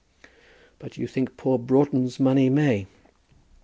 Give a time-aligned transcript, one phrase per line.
[0.79, 2.87] "But you think poor Broughton's money may?"